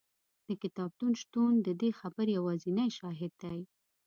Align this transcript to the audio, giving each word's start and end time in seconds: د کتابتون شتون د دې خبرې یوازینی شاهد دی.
د 0.47 0.49
کتابتون 0.61 1.11
شتون 1.21 1.53
د 1.65 1.69
دې 1.81 1.89
خبرې 1.99 2.31
یوازینی 2.39 2.89
شاهد 2.97 3.33
دی. 3.43 3.59